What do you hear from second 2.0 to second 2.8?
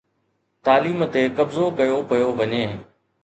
پيو وڃي